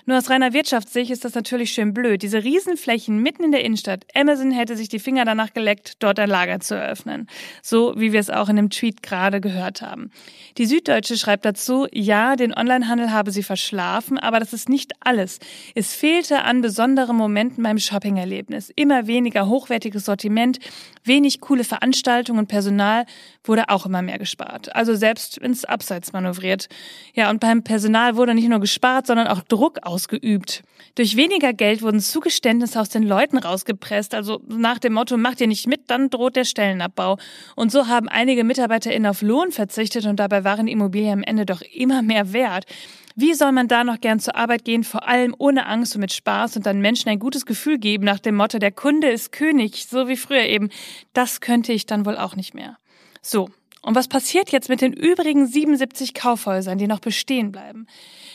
Nur 0.09 0.19
aus 0.19 0.31
reiner 0.31 0.53
Wirtschaftssicht 0.53 1.11
ist 1.11 1.25
das 1.25 1.35
natürlich 1.35 1.73
schön 1.73 1.93
blöd. 1.93 2.23
Diese 2.23 2.45
Riesenflächen 2.45 3.21
mitten 3.21 3.43
in 3.43 3.51
der 3.51 3.65
Innenstadt. 3.65 4.07
Amazon 4.15 4.53
hätte 4.53 4.77
sich 4.77 4.89
die 4.89 5.01
Finger 5.01 5.25
danach 5.25 5.53
geleckt, 5.53 5.95
dort 5.99 6.21
ein 6.21 6.29
Lager 6.29 6.61
zu 6.61 6.77
eröffnen. 6.77 7.27
So 7.61 7.93
wie 7.97 8.13
wir 8.13 8.21
es 8.21 8.31
auch 8.31 8.49
in 8.49 8.55
dem 8.55 8.71
Tweet 8.71 9.03
gerade 9.03 9.41
gehört 9.41 9.83
haben. 9.83 10.13
Die 10.59 10.67
Süddeutsche 10.67 11.19
schreibt 11.19 11.45
dazu, 11.45 11.89
ja, 11.93 12.37
den 12.37 12.57
Onlinehandel 12.57 13.11
habe 13.11 13.33
sie 13.33 13.43
verschlafen, 13.43 14.17
aber 14.17 14.39
das 14.39 14.53
ist 14.53 14.69
nicht 14.69 14.93
alles. 15.01 15.41
Es 15.75 15.93
fehlte 15.93 16.43
an 16.43 16.61
besonderen 16.61 17.17
Momenten 17.17 17.65
beim 17.65 17.79
Shoppingerlebnis. 17.79 18.71
Immer 18.77 19.09
weniger 19.09 19.49
hochwertiges 19.49 20.05
Sortiment, 20.05 20.61
wenig 21.03 21.41
coole 21.41 21.65
Veranstaltungen 21.65 22.39
und 22.39 22.47
Personal 22.47 23.07
wurde 23.43 23.71
auch 23.71 23.87
immer 23.87 24.03
mehr 24.03 24.19
gespart. 24.19 24.73
Also 24.77 24.95
selbst 24.95 25.37
ins 25.39 25.65
Abseits 25.65 26.13
manövriert. 26.13 26.69
Ja, 27.15 27.29
und 27.31 27.41
beim 27.41 27.65
Personal 27.65 28.15
wurde 28.15 28.35
nicht 28.35 28.49
nur 28.49 28.61
gespart, 28.61 29.09
sondern 29.09 29.27
auch 29.27 29.41
Druck 29.41 29.79
aus 29.83 29.96
ausgeübt. 29.97 30.63
Durch 30.95 31.17
weniger 31.17 31.55
Geld 31.55 31.81
wurden 31.81 32.01
Zugeständnisse 32.01 32.79
aus 32.79 32.91
den 32.91 33.03
Leuten 33.03 33.39
rausgepresst, 33.39 34.15
also 34.15 34.43
nach 34.47 34.79
dem 34.79 34.93
Motto, 34.93 35.17
macht 35.17 35.41
ihr 35.41 35.47
nicht 35.47 35.67
mit, 35.67 35.91
dann 35.91 36.11
droht 36.11 36.37
der 36.37 36.45
Stellenabbau. 36.45 37.17
Und 37.55 37.73
so 37.73 37.87
haben 37.87 38.09
einige 38.09 38.45
MitarbeiterInnen 38.45 39.09
auf 39.09 39.23
Lohn 39.23 39.53
verzichtet 39.53 40.05
und 40.05 40.17
dabei 40.17 40.45
waren 40.45 40.69
Immobilien 40.69 41.15
am 41.15 41.23
Ende 41.23 41.47
doch 41.47 41.63
immer 41.63 42.03
mehr 42.03 42.35
wert. 42.35 42.67
Wie 43.15 43.33
soll 43.33 43.53
man 43.53 43.69
da 43.69 43.85
noch 43.85 44.03
gern 44.03 44.21
zur 44.21 44.37
Arbeit 44.37 44.67
gehen, 44.67 44.85
vor 44.85 45.09
allem 45.09 45.35
ohne 45.39 45.65
Angst 45.65 45.95
und 45.95 46.03
mit 46.03 46.13
Spaß 46.13 46.57
und 46.57 46.67
dann 46.67 46.81
Menschen 46.81 47.09
ein 47.09 47.19
gutes 47.19 47.47
Gefühl 47.47 47.79
geben 47.79 48.05
nach 48.05 48.21
dem 48.21 48.35
Motto, 48.37 48.59
der 48.59 48.73
Kunde 48.73 49.09
ist 49.09 49.33
König, 49.33 49.87
so 49.87 50.09
wie 50.09 50.19
früher 50.19 50.45
eben. 50.45 50.69
Das 51.15 51.41
könnte 51.41 51.73
ich 51.73 51.87
dann 51.87 52.05
wohl 52.05 52.19
auch 52.19 52.37
nicht 52.37 52.53
mehr. 52.53 52.77
So. 53.23 53.49
Und 53.87 53.95
was 53.95 54.09
passiert 54.09 54.51
jetzt 54.51 54.69
mit 54.69 54.81
den 54.81 54.93
übrigen 54.93 55.47
77 55.47 56.13
Kaufhäusern, 56.13 56.77
die 56.77 56.89
noch 56.89 56.99
bestehen 56.99 57.53
bleiben? 57.53 57.87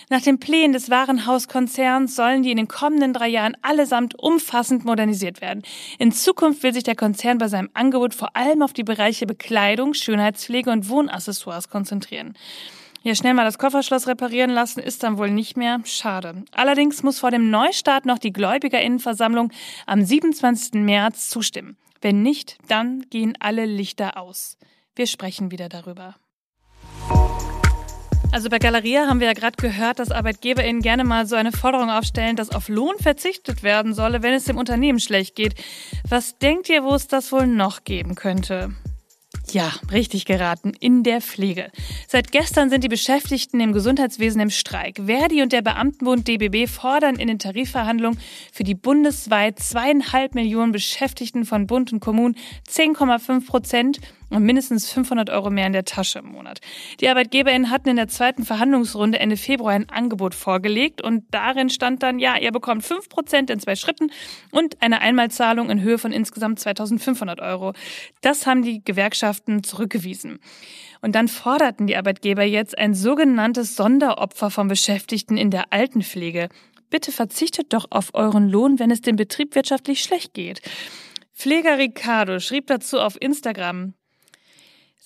Nach 0.10 0.22
den 0.22 0.40
Plänen 0.40 0.72
des 0.72 0.90
Warenhauskonzerns 0.90 2.16
sollen 2.16 2.42
die 2.42 2.52
in 2.52 2.58
den 2.58 2.70
kommenden 2.70 3.12
drei 3.12 3.28
Jahren 3.28 3.58
allesamt 3.62 4.18
umfassend 4.18 4.86
modernisiert 4.86 5.42
werden. 5.42 5.64
In 6.00 6.14
Zukunft 6.14 6.64
will 6.64 6.74
sich 6.74 6.86
der 6.86 6.96
Konzern 6.96 7.38
bei 7.38 7.50
seinem 7.50 7.70
Angebot 7.74 8.16
vor 8.16 8.34
allem 8.38 8.62
auf 8.62 8.72
die 8.72 8.86
Bereiche 8.86 9.26
Bekleidung, 9.26 9.94
Schönheitspflege 9.94 10.72
und 10.72 10.88
Wohnaccessoires 10.88 11.68
konzentrieren. 11.68 12.34
Ja, 13.04 13.14
schnell 13.14 13.34
mal 13.34 13.44
das 13.44 13.58
Kofferschloss 13.58 14.08
reparieren 14.08 14.52
lassen 14.52 14.80
ist 14.80 15.04
dann 15.04 15.18
wohl 15.18 15.32
nicht 15.32 15.58
mehr. 15.58 15.82
Schade. 15.84 16.46
Allerdings 16.54 17.04
muss 17.04 17.20
vor 17.20 17.32
dem 17.32 17.50
Neustart 17.50 18.06
noch 18.06 18.20
die 18.20 18.32
Gläubigerinnenversammlung 18.32 19.52
am 19.86 20.02
27. 20.02 20.76
März 20.76 21.28
zustimmen. 21.28 21.76
Wenn 22.00 22.22
nicht, 22.22 22.58
dann 22.70 23.02
gehen 23.10 23.38
alle 23.42 23.66
Lichter 23.66 24.16
aus. 24.16 24.58
Wir 24.96 25.08
sprechen 25.08 25.52
wieder 25.52 25.70
darüber. 25.70 26.16
Also 28.34 28.50
bei 28.50 28.60
Galeria 28.60 29.08
haben 29.08 29.20
wir 29.20 29.28
ja 29.28 29.34
gerade 29.34 29.58
gehört, 29.58 30.00
dass 30.00 30.10
ArbeitgeberInnen 30.10 30.82
gerne 30.82 31.04
mal 31.04 31.26
so 31.26 31.36
eine 31.36 31.52
Forderung 31.52 31.90
aufstellen, 31.90 32.38
dass 32.38 32.50
auf 32.50 32.70
Lohn 32.70 32.96
verzichtet 32.98 33.62
werden 33.62 33.94
solle, 33.94 34.24
wenn 34.24 34.34
es 34.34 34.46
dem 34.46 34.58
Unternehmen 34.58 35.02
schlecht 35.02 35.36
geht. 35.36 35.56
Was 36.08 36.38
denkt 36.38 36.70
ihr, 36.70 36.84
wo 36.84 36.94
es 36.94 37.08
das 37.08 37.34
wohl 37.34 37.46
noch 37.46 37.84
geben 37.84 38.16
könnte? 38.16 38.74
Ja, 39.50 39.74
richtig 39.92 40.24
geraten, 40.26 40.72
in 40.80 41.04
der 41.04 41.20
Pflege. 41.20 41.72
Seit 42.08 42.32
gestern 42.32 42.70
sind 42.70 42.86
die 42.86 42.90
Beschäftigten 42.90 43.60
im 43.60 43.74
Gesundheitswesen 43.74 44.40
im 44.40 44.50
Streik. 44.50 45.02
Verdi 45.06 45.42
und 45.42 45.52
der 45.52 45.62
Beamtenbund 45.62 46.28
DBB 46.28 46.70
fordern 46.70 47.16
in 47.16 47.28
den 47.28 47.40
Tarifverhandlungen 47.40 48.18
für 48.54 48.64
die 48.64 48.76
bundesweit 48.76 49.60
zweieinhalb 49.60 50.36
Millionen 50.36 50.72
Beschäftigten 50.72 51.44
von 51.44 51.68
Bund 51.68 51.92
und 51.92 52.00
Kommunen 52.00 52.38
10,5 52.70 53.46
Prozent 53.46 54.00
und 54.32 54.44
mindestens 54.44 54.90
500 54.92 55.30
Euro 55.30 55.50
mehr 55.50 55.68
in 55.68 55.74
der 55.74 55.86
Tasche 55.86 56.20
im 56.20 56.28
Monat. 56.28 56.60
Die 57.00 57.08
ArbeitgeberInnen 57.08 57.70
hatten 57.70 57.90
in 57.90 57.96
der 57.96 58.08
zweiten 58.08 58.46
Verhandlungsrunde 58.46 59.20
Ende 59.20 59.38
Februar 59.38 59.74
ein 59.74 59.90
Angebot 59.90 60.36
vorgelegt 60.36 61.02
und 61.02 61.26
darin 61.32 61.70
stand 61.70 62.04
dann, 62.04 62.20
ja, 62.20 62.38
ihr 62.38 62.52
bekommt 62.52 62.84
5 62.84 63.10
Prozent 63.10 63.50
in 63.50 63.60
zwei 63.60 63.76
Schritten 63.76 64.12
und 64.52 64.82
eine 64.82 65.02
Einmalzahlung 65.02 65.70
in 65.70 65.82
Höhe 65.82 65.98
von 65.98 66.12
insgesamt 66.12 66.60
2500 66.60 67.42
Euro. 67.42 67.74
Das 68.22 68.48
haben 68.48 68.62
die 68.62 68.84
Gewerkschaften 68.84 69.64
zurückgewiesen. 69.64 70.40
Und 71.02 71.16
dann 71.16 71.28
forderten 71.28 71.88
die 71.88 71.98
Arbeitgeber 71.98 72.44
jetzt 72.44 72.78
ein 72.78 72.94
sogenanntes 72.94 73.76
Sonderopfer 73.76 74.52
von 74.52 74.68
Beschäftigten 74.68 75.36
in 75.36 75.50
der 75.50 75.74
Altenpflege. 75.74 76.50
Bitte 76.90 77.12
verzichtet 77.12 77.74
doch 77.74 77.88
auf 77.90 78.14
euren 78.14 78.50
Lohn, 78.50 78.78
wenn 78.78 78.92
es 78.92 79.02
dem 79.02 79.16
Betrieb 79.16 79.56
wirtschaftlich 79.56 80.02
schlecht 80.02 80.34
geht. 80.34 80.62
Pfleger 81.34 81.78
Ricardo 81.78 82.40
schrieb 82.40 82.68
dazu 82.68 83.00
auf 83.00 83.20
Instagram, 83.20 83.96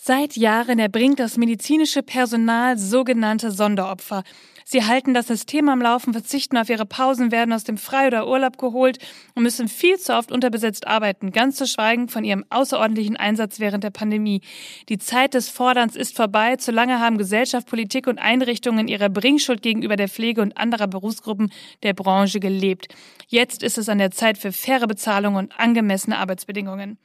Seit 0.07 0.38
Jahren 0.38 0.77
erbringt 0.77 1.19
das 1.19 1.35
medizinische 1.35 2.03
Personal 2.03 2.77
sogenannte 2.77 3.50
Sonderopfer. 3.50 4.21
Sie 4.63 4.83
halten 4.83 5.15
das 5.15 5.25
System 5.25 5.67
am 5.67 5.81
Laufen, 5.81 6.13
verzichten 6.13 6.57
auf 6.57 6.69
ihre 6.69 6.85
Pausen, 6.85 7.31
werden 7.31 7.51
aus 7.51 7.63
dem 7.63 7.79
Frei- 7.79 8.05
oder 8.05 8.27
Urlaub 8.27 8.59
geholt 8.59 9.00
und 9.33 9.41
müssen 9.41 9.67
viel 9.67 9.97
zu 9.97 10.13
oft 10.13 10.31
unterbesetzt 10.31 10.85
arbeiten, 10.85 11.31
ganz 11.31 11.55
zu 11.55 11.65
schweigen 11.65 12.07
von 12.07 12.24
ihrem 12.24 12.45
außerordentlichen 12.51 13.17
Einsatz 13.17 13.59
während 13.59 13.83
der 13.83 13.89
Pandemie. 13.89 14.41
Die 14.89 15.00
Zeit 15.00 15.33
des 15.33 15.50
Forderns 15.50 15.95
ist 15.95 16.15
vorbei. 16.15 16.57
Zu 16.57 16.71
lange 16.71 17.00
haben 17.00 17.17
Gesellschaft, 17.17 17.67
Politik 17.67 18.05
und 18.05 18.19
Einrichtungen 18.19 18.88
ihrer 18.88 19.09
Bringschuld 19.09 19.63
gegenüber 19.63 19.95
der 19.95 20.07
Pflege 20.07 20.43
und 20.43 20.55
anderer 20.55 20.85
Berufsgruppen 20.85 21.51
der 21.81 21.95
Branche 21.95 22.39
gelebt. 22.39 22.93
Jetzt 23.27 23.63
ist 23.63 23.79
es 23.79 23.89
an 23.89 23.97
der 23.97 24.12
Zeit 24.12 24.38
für 24.38 24.51
faire 24.51 24.85
Bezahlung 24.85 25.33
und 25.33 25.59
angemessene 25.59 26.19
Arbeitsbedingungen. 26.19 27.00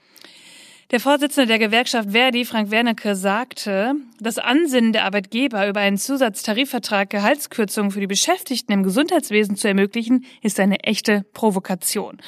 Der 0.90 0.98
Vorsitzende 0.98 1.46
der 1.46 1.60
Gewerkschaft 1.60 2.10
Verdi, 2.10 2.44
Frank 2.44 2.72
Wernecke, 2.72 3.14
sagte, 3.14 3.94
das 4.18 4.38
Ansinnen 4.38 4.92
der 4.92 5.04
Arbeitgeber, 5.04 5.68
über 5.68 5.78
einen 5.78 5.98
Zusatztarifvertrag 5.98 7.08
Gehaltskürzungen 7.08 7.92
für 7.92 8.00
die 8.00 8.08
Beschäftigten 8.08 8.72
im 8.72 8.82
Gesundheitswesen 8.82 9.54
zu 9.54 9.68
ermöglichen, 9.68 10.24
ist 10.42 10.58
eine 10.58 10.80
echte 10.80 11.24
Provokation. 11.32 12.18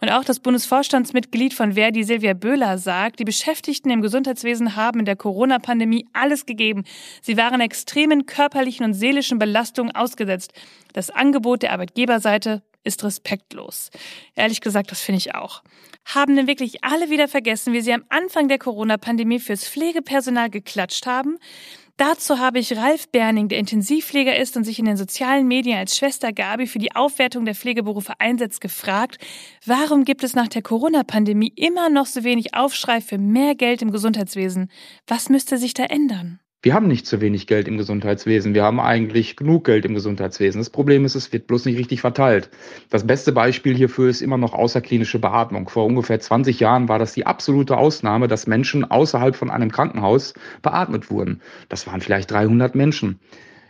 Und 0.00 0.10
auch 0.10 0.22
das 0.22 0.38
Bundesvorstandsmitglied 0.38 1.54
von 1.54 1.72
Verdi, 1.72 2.04
Silvia 2.04 2.34
Böhler, 2.34 2.78
sagt, 2.78 3.18
die 3.18 3.24
Beschäftigten 3.24 3.90
im 3.90 4.00
Gesundheitswesen 4.00 4.76
haben 4.76 5.00
in 5.00 5.06
der 5.06 5.16
Corona-Pandemie 5.16 6.06
alles 6.12 6.46
gegeben. 6.46 6.84
Sie 7.20 7.36
waren 7.36 7.60
extremen 7.60 8.26
körperlichen 8.26 8.86
und 8.86 8.94
seelischen 8.94 9.40
Belastungen 9.40 9.92
ausgesetzt. 9.92 10.52
Das 10.92 11.10
Angebot 11.10 11.62
der 11.62 11.72
Arbeitgeberseite 11.72 12.62
ist 12.84 13.02
respektlos. 13.02 13.90
Ehrlich 14.36 14.60
gesagt, 14.60 14.90
das 14.90 15.00
finde 15.00 15.18
ich 15.18 15.34
auch. 15.34 15.62
Haben 16.04 16.36
denn 16.36 16.46
wirklich 16.46 16.84
alle 16.84 17.10
wieder 17.10 17.28
vergessen, 17.28 17.72
wie 17.72 17.80
sie 17.80 17.92
am 17.92 18.04
Anfang 18.10 18.48
der 18.48 18.58
Corona-Pandemie 18.58 19.40
fürs 19.40 19.66
Pflegepersonal 19.66 20.50
geklatscht 20.50 21.06
haben? 21.06 21.38
Dazu 21.96 22.40
habe 22.40 22.58
ich 22.58 22.76
Ralf 22.76 23.08
Berning, 23.08 23.48
der 23.48 23.58
Intensivpfleger 23.58 24.36
ist 24.36 24.56
und 24.56 24.64
sich 24.64 24.80
in 24.80 24.84
den 24.84 24.96
sozialen 24.96 25.46
Medien 25.46 25.78
als 25.78 25.96
Schwester 25.96 26.32
Gabi 26.32 26.66
für 26.66 26.80
die 26.80 26.94
Aufwertung 26.94 27.44
der 27.44 27.54
Pflegeberufe 27.54 28.14
einsetzt, 28.18 28.60
gefragt, 28.60 29.18
warum 29.64 30.04
gibt 30.04 30.24
es 30.24 30.34
nach 30.34 30.48
der 30.48 30.62
Corona-Pandemie 30.62 31.52
immer 31.54 31.90
noch 31.90 32.06
so 32.06 32.24
wenig 32.24 32.54
Aufschrei 32.54 33.00
für 33.00 33.18
mehr 33.18 33.54
Geld 33.54 33.80
im 33.80 33.92
Gesundheitswesen? 33.92 34.72
Was 35.06 35.28
müsste 35.28 35.56
sich 35.56 35.72
da 35.72 35.84
ändern? 35.84 36.40
Wir 36.64 36.72
haben 36.72 36.86
nicht 36.86 37.06
zu 37.06 37.20
wenig 37.20 37.46
Geld 37.46 37.68
im 37.68 37.76
Gesundheitswesen. 37.76 38.54
Wir 38.54 38.62
haben 38.62 38.80
eigentlich 38.80 39.36
genug 39.36 39.64
Geld 39.64 39.84
im 39.84 39.92
Gesundheitswesen. 39.92 40.62
Das 40.62 40.70
Problem 40.70 41.04
ist, 41.04 41.14
es 41.14 41.30
wird 41.30 41.46
bloß 41.46 41.66
nicht 41.66 41.76
richtig 41.76 42.00
verteilt. 42.00 42.48
Das 42.88 43.06
beste 43.06 43.32
Beispiel 43.32 43.76
hierfür 43.76 44.08
ist 44.08 44.22
immer 44.22 44.38
noch 44.38 44.54
außerklinische 44.54 45.18
Beatmung. 45.18 45.68
Vor 45.68 45.84
ungefähr 45.84 46.18
20 46.18 46.60
Jahren 46.60 46.88
war 46.88 46.98
das 46.98 47.12
die 47.12 47.26
absolute 47.26 47.76
Ausnahme, 47.76 48.28
dass 48.28 48.46
Menschen 48.46 48.90
außerhalb 48.90 49.36
von 49.36 49.50
einem 49.50 49.70
Krankenhaus 49.70 50.32
beatmet 50.62 51.10
wurden. 51.10 51.42
Das 51.68 51.86
waren 51.86 52.00
vielleicht 52.00 52.30
300 52.30 52.74
Menschen. 52.74 53.20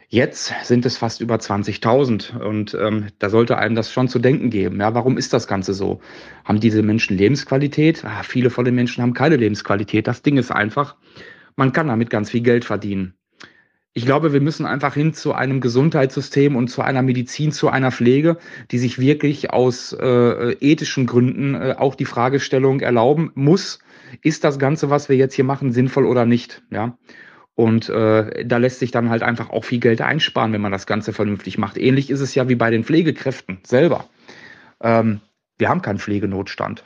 Jetzt 0.09 0.55
sind 0.63 0.87
es 0.87 0.97
fast 0.97 1.21
über 1.21 1.35
20.000 1.35 2.39
und 2.39 2.79
ähm, 2.81 3.09
da 3.19 3.29
sollte 3.29 3.59
einem 3.59 3.75
das 3.75 3.93
schon 3.93 4.07
zu 4.07 4.21
denken 4.21 4.51
geben. 4.51 4.79
Ja, 4.79 4.95
warum 4.95 5.19
ist 5.19 5.33
das 5.33 5.49
Ganze 5.49 5.75
so? 5.75 6.01
Haben 6.45 6.61
diese 6.61 6.85
Menschen 6.85 7.19
Lebensqualität? 7.19 8.05
Ah, 8.05 8.23
viele 8.23 8.51
von 8.51 8.65
den 8.65 8.77
Menschen 8.77 9.03
haben 9.03 9.15
keine 9.15 9.35
Lebensqualität. 9.35 10.07
Das 10.07 10.23
Ding 10.23 10.37
ist 10.37 10.53
einfach, 10.53 10.95
man 11.57 11.73
kann 11.73 11.89
damit 11.89 12.11
ganz 12.11 12.31
viel 12.31 12.43
Geld 12.43 12.65
verdienen. 12.65 13.15
Ich 13.97 14.05
glaube, 14.05 14.33
wir 14.33 14.41
müssen 14.41 14.67
einfach 14.67 14.95
hin 14.95 15.15
zu 15.15 15.35
einem 15.35 15.61
Gesundheitssystem 15.61 16.57
und 16.57 16.67
zu 16.67 16.83
einer 16.83 17.03
Medizin, 17.03 17.53
zu 17.53 17.69
einer 17.69 17.93
Pflege, 17.93 18.39
die 18.73 18.79
sich 18.79 18.99
wirklich 18.99 19.53
aus 19.53 19.93
äh, 19.93 20.53
ethischen 20.55 21.07
Gründen 21.07 21.55
äh, 21.55 21.77
auch 21.79 21.95
die 21.95 22.05
Fragestellung 22.05 22.81
erlauben 22.81 23.31
muss, 23.37 23.79
ist 24.21 24.43
das 24.43 24.59
Ganze, 24.59 24.91
was 24.91 25.09
wir 25.09 25.17
jetzt 25.17 25.35
hier 25.35 25.45
machen, 25.45 25.71
sinnvoll 25.71 26.07
oder 26.07 26.27
nicht? 26.27 26.63
Ja. 26.71 26.99
Und 27.55 27.89
äh, 27.89 28.45
da 28.45 28.57
lässt 28.57 28.81
sich 28.81 28.91
dann 28.91 29.11
halt 29.11 29.23
einfach 29.23 29.51
auch 29.51 29.65
viel 29.65 29.79
Geld 29.79 30.01
einsparen, 30.01 30.53
wenn 30.53 30.61
man 30.61 30.73
das 30.73 30.87
Ganze 30.87 31.13
vernünftig 31.13 31.57
macht. 31.57 31.79
Ähnlich 31.79 32.11
ist 32.11 32.21
es 32.21 32.35
ja 32.35 32.49
wie 32.49 32.57
bei 32.57 32.71
den 32.71 32.83
Pflegekräften 32.83 33.61
selber. 33.63 34.07
Ähm, 34.81 35.21
wir 35.57 35.69
haben 35.69 35.83
keinen 35.83 36.01
Pflegenotstand. 36.01 36.83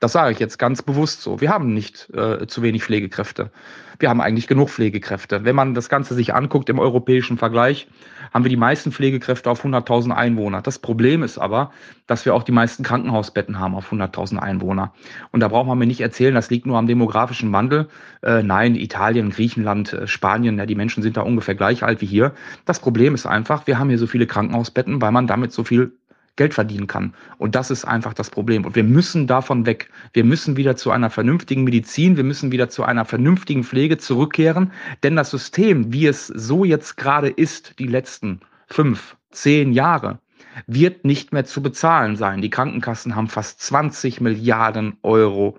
Das 0.00 0.12
sage 0.12 0.32
ich 0.32 0.38
jetzt 0.38 0.58
ganz 0.58 0.82
bewusst 0.82 1.22
so. 1.22 1.40
Wir 1.40 1.50
haben 1.50 1.74
nicht 1.74 2.08
äh, 2.14 2.46
zu 2.46 2.62
wenig 2.62 2.84
Pflegekräfte. 2.84 3.50
Wir 3.98 4.10
haben 4.10 4.20
eigentlich 4.20 4.46
genug 4.46 4.70
Pflegekräfte. 4.70 5.44
Wenn 5.44 5.56
man 5.56 5.74
das 5.74 5.88
Ganze 5.88 6.14
sich 6.14 6.32
anguckt 6.34 6.68
im 6.68 6.78
europäischen 6.78 7.36
Vergleich, 7.36 7.88
haben 8.32 8.44
wir 8.44 8.48
die 8.48 8.56
meisten 8.56 8.92
Pflegekräfte 8.92 9.50
auf 9.50 9.64
100.000 9.64 10.12
Einwohner. 10.12 10.62
Das 10.62 10.78
Problem 10.78 11.24
ist 11.24 11.36
aber, 11.36 11.72
dass 12.06 12.24
wir 12.24 12.34
auch 12.34 12.44
die 12.44 12.52
meisten 12.52 12.84
Krankenhausbetten 12.84 13.58
haben 13.58 13.74
auf 13.74 13.90
100.000 13.92 14.38
Einwohner. 14.38 14.92
Und 15.32 15.40
da 15.40 15.48
braucht 15.48 15.66
man 15.66 15.78
mir 15.78 15.86
nicht 15.86 16.00
erzählen, 16.00 16.34
das 16.34 16.48
liegt 16.48 16.66
nur 16.66 16.78
am 16.78 16.86
demografischen 16.86 17.52
Wandel. 17.52 17.88
Äh, 18.22 18.44
nein, 18.44 18.76
Italien, 18.76 19.30
Griechenland, 19.30 19.92
äh, 19.92 20.06
Spanien, 20.06 20.58
ja, 20.58 20.66
die 20.66 20.76
Menschen 20.76 21.02
sind 21.02 21.16
da 21.16 21.22
ungefähr 21.22 21.56
gleich 21.56 21.82
alt 21.82 22.00
wie 22.00 22.06
hier. 22.06 22.34
Das 22.66 22.78
Problem 22.78 23.16
ist 23.16 23.26
einfach, 23.26 23.66
wir 23.66 23.80
haben 23.80 23.88
hier 23.88 23.98
so 23.98 24.06
viele 24.06 24.28
Krankenhausbetten, 24.28 25.02
weil 25.02 25.10
man 25.10 25.26
damit 25.26 25.52
so 25.52 25.64
viel 25.64 25.92
Geld 26.38 26.54
verdienen 26.54 26.86
kann. 26.86 27.12
Und 27.36 27.54
das 27.54 27.70
ist 27.70 27.84
einfach 27.84 28.14
das 28.14 28.30
Problem. 28.30 28.64
Und 28.64 28.74
wir 28.74 28.84
müssen 28.84 29.26
davon 29.26 29.66
weg. 29.66 29.90
Wir 30.14 30.24
müssen 30.24 30.56
wieder 30.56 30.76
zu 30.76 30.90
einer 30.90 31.10
vernünftigen 31.10 31.64
Medizin, 31.64 32.16
wir 32.16 32.24
müssen 32.24 32.50
wieder 32.50 32.70
zu 32.70 32.84
einer 32.84 33.04
vernünftigen 33.04 33.64
Pflege 33.64 33.98
zurückkehren. 33.98 34.72
Denn 35.02 35.16
das 35.16 35.30
System, 35.30 35.92
wie 35.92 36.06
es 36.06 36.28
so 36.28 36.64
jetzt 36.64 36.96
gerade 36.96 37.28
ist, 37.28 37.78
die 37.78 37.88
letzten 37.88 38.40
fünf, 38.68 39.16
zehn 39.30 39.72
Jahre, 39.72 40.20
wird 40.66 41.04
nicht 41.04 41.32
mehr 41.32 41.44
zu 41.44 41.62
bezahlen 41.62 42.16
sein. 42.16 42.40
Die 42.40 42.50
Krankenkassen 42.50 43.14
haben 43.14 43.28
fast 43.28 43.60
20 43.60 44.20
Milliarden 44.20 44.96
Euro 45.02 45.58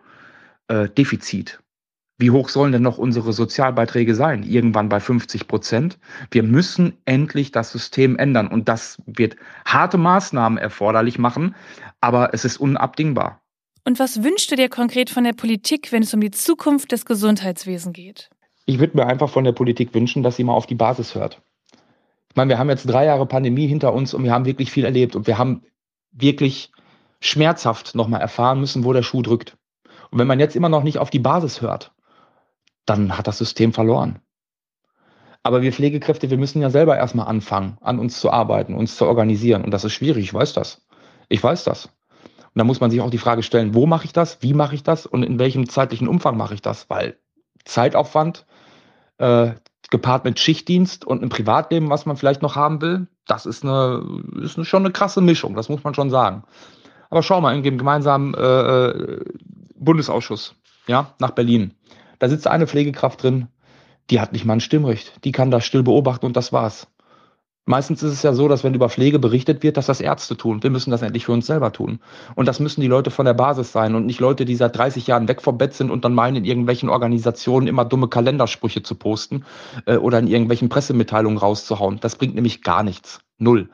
äh, 0.68 0.90
Defizit. 0.90 1.60
Wie 2.20 2.32
hoch 2.32 2.50
sollen 2.50 2.74
denn 2.74 2.82
noch 2.82 2.98
unsere 2.98 3.32
Sozialbeiträge 3.32 4.14
sein? 4.14 4.44
Irgendwann 4.44 4.90
bei 4.90 5.00
50 5.00 5.48
Prozent. 5.48 5.98
Wir 6.32 6.44
müssen 6.44 6.98
endlich 7.06 7.52
das 7.52 7.72
System 7.72 8.18
ändern 8.18 8.50
und 8.50 8.68
das 8.68 9.02
wird 9.06 9.38
harte 9.64 9.98
Maßnahmen 9.98 10.58
erforderlich 10.58 11.18
machen, 11.18 11.56
aber 12.02 12.34
es 12.34 12.44
ist 12.44 12.58
unabdingbar. 12.58 13.42
Und 13.86 14.00
was 14.00 14.22
wünschst 14.22 14.52
du 14.52 14.58
dir 14.58 14.68
konkret 14.68 15.10
von 15.10 15.24
der 15.24 15.32
Politik, 15.32 15.94
wenn 15.94 16.04
es 16.04 16.14
um 16.14 16.20
die 16.20 16.32
Zukunft 16.32 16.92
des 16.92 17.06
Gesundheitswesens 17.06 17.94
geht? 17.94 18.30
Ich 18.66 18.80
würde 18.80 18.98
mir 18.98 19.08
einfach 19.08 19.30
von 19.30 19.46
der 19.46 19.54
Politik 19.54 19.94
wünschen, 19.94 20.22
dass 20.22 20.36
sie 20.36 20.44
mal 20.44 20.54
auf 20.54 20.68
die 20.68 20.76
Basis 20.76 21.16
hört. 21.16 21.42
Ich 22.30 22.36
meine, 22.36 22.50
wir 22.50 22.60
haben 22.60 22.70
jetzt 22.70 22.84
drei 22.84 23.06
Jahre 23.06 23.26
Pandemie 23.26 23.66
hinter 23.66 23.94
uns 23.94 24.14
und 24.14 24.26
wir 24.26 24.34
haben 24.34 24.46
wirklich 24.46 24.72
viel 24.72 24.84
erlebt 24.84 25.16
und 25.16 25.26
wir 25.26 25.38
haben 25.38 25.64
wirklich 26.12 26.72
schmerzhaft 27.22 27.96
nochmal 27.96 28.20
erfahren 28.20 28.60
müssen, 28.60 28.84
wo 28.84 28.92
der 28.92 29.04
Schuh 29.04 29.22
drückt. 29.22 29.56
Und 30.12 30.20
wenn 30.20 30.28
man 30.28 30.40
jetzt 30.40 30.58
immer 30.58 30.70
noch 30.70 30.84
nicht 30.84 30.98
auf 30.98 31.10
die 31.10 31.20
Basis 31.20 31.62
hört, 31.62 31.94
dann 32.90 33.18
hat 33.18 33.28
das 33.28 33.38
System 33.38 33.74
verloren. 33.74 34.20
Aber 35.44 35.62
wir 35.62 35.72
Pflegekräfte, 35.72 36.30
wir 36.30 36.38
müssen 36.38 36.62
ja 36.62 36.70
selber 36.70 36.98
erstmal 36.98 37.28
anfangen, 37.28 37.78
an 37.82 38.00
uns 38.00 38.20
zu 38.20 38.30
arbeiten, 38.30 38.76
uns 38.76 38.98
zu 38.98 39.06
organisieren. 39.06 39.64
Und 39.64 39.72
das 39.72 39.86
ist 39.86 39.94
schwierig, 39.94 40.26
ich 40.26 40.34
weiß 40.34 40.54
das. 40.54 40.86
Ich 41.30 41.42
weiß 41.42 41.64
das. 41.64 41.86
Und 41.86 42.58
da 42.58 42.64
muss 42.64 42.82
man 42.82 42.92
sich 42.92 43.00
auch 43.00 43.10
die 43.10 43.20
Frage 43.20 43.44
stellen, 43.44 43.74
wo 43.74 43.86
mache 43.86 44.06
ich 44.06 44.14
das, 44.14 44.42
wie 44.42 44.54
mache 44.54 44.76
ich 44.76 44.84
das 44.84 45.06
und 45.06 45.24
in 45.24 45.40
welchem 45.40 45.70
zeitlichen 45.70 46.08
Umfang 46.08 46.36
mache 46.36 46.56
ich 46.56 46.62
das? 46.62 46.90
Weil 46.90 47.18
Zeitaufwand 47.64 48.46
äh, 49.18 49.52
gepaart 49.92 50.26
mit 50.26 50.40
Schichtdienst 50.40 51.06
und 51.06 51.20
einem 51.20 51.30
Privatleben, 51.30 51.90
was 51.90 52.06
man 52.06 52.18
vielleicht 52.18 52.42
noch 52.42 52.56
haben 52.56 52.82
will, 52.82 53.08
das 53.28 53.46
ist, 53.46 53.64
eine, 53.64 54.04
ist 54.42 54.58
eine, 54.58 54.66
schon 54.66 54.84
eine 54.84 54.92
krasse 54.92 55.22
Mischung, 55.22 55.56
das 55.56 55.70
muss 55.70 55.84
man 55.84 55.94
schon 55.94 56.10
sagen. 56.10 56.44
Aber 57.10 57.24
schau 57.24 57.40
mal, 57.42 57.56
in 57.56 57.64
dem 57.64 57.78
gemeinsamen 57.78 58.34
äh, 58.34 58.88
äh 58.88 59.26
Bundesausschuss, 59.76 60.56
ja, 60.88 61.14
nach 61.20 61.32
Berlin. 61.32 61.74
Da 62.20 62.30
sitzt 62.30 62.48
eine 62.48 62.68
Pflegekraft 62.68 63.24
drin, 63.24 63.48
die 64.10 64.20
hat 64.20 64.34
nicht 64.34 64.46
mal 64.46 64.54
ein 64.54 64.62
Stimmrecht. 64.62 65.24
Die 65.24 65.32
kann 65.32 65.52
das 65.52 65.66
still 65.66 65.84
beobachten 65.84 66.26
und 66.26 66.36
das 66.36 66.52
war's. 66.52 66.88
Meistens 67.70 68.02
ist 68.02 68.14
es 68.14 68.24
ja 68.24 68.34
so, 68.34 68.48
dass 68.48 68.64
wenn 68.64 68.74
über 68.74 68.90
Pflege 68.90 69.20
berichtet 69.20 69.62
wird, 69.62 69.78
dass 69.78 69.86
das 69.86 70.02
Ärzte 70.02 70.36
tun. 70.36 70.64
Wir 70.64 70.72
müssen 70.72 70.90
das 70.90 71.04
endlich 71.04 71.26
für 71.26 71.34
uns 71.34 71.46
selber 71.46 71.72
tun. 71.72 72.00
Und 72.34 72.48
das 72.48 72.60
müssen 72.60 72.82
die 72.82 72.88
Leute 72.88 73.12
von 73.12 73.28
der 73.28 73.36
Basis 73.36 73.72
sein 73.72 73.94
und 73.94 74.08
nicht 74.08 74.20
Leute, 74.20 74.44
die 74.46 74.56
seit 74.56 74.76
30 74.76 75.06
Jahren 75.06 75.28
weg 75.28 75.40
vom 75.40 75.60
Bett 75.60 75.76
sind 75.76 75.92
und 75.92 76.04
dann 76.04 76.16
meinen, 76.16 76.38
in 76.38 76.46
irgendwelchen 76.46 76.90
Organisationen 76.90 77.68
immer 77.68 77.86
dumme 77.86 78.08
Kalendersprüche 78.08 78.82
zu 78.82 78.96
posten 78.96 79.46
äh, 79.86 79.98
oder 79.98 80.18
in 80.18 80.26
irgendwelchen 80.26 80.70
Pressemitteilungen 80.70 81.38
rauszuhauen. 81.38 82.00
Das 82.02 82.16
bringt 82.16 82.34
nämlich 82.34 82.64
gar 82.64 82.82
nichts. 82.82 83.20
Null. 83.38 83.70